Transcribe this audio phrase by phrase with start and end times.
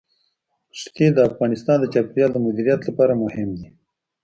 [0.79, 3.67] ښتې د افغانستان د چاپیریال د مدیریت لپاره مهم دي.